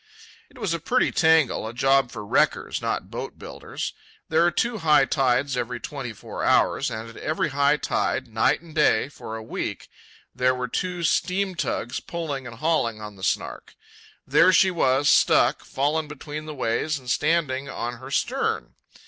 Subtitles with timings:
[0.49, 3.93] It was a pretty tangle, a job for wreckers, not boat builders.
[4.29, 8.61] There are two high tides every twenty four hours, and at every high tide, night
[8.61, 9.89] and day, for a week,
[10.33, 13.75] there were two steam tugs pulling and hauling on the Snark.
[14.25, 18.73] There she was, stuck, fallen between the ways and standing on her stern.